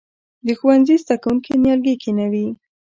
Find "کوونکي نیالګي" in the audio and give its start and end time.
1.23-1.95